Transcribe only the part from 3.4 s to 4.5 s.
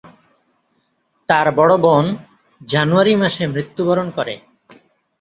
মৃত্যুবরণ করে।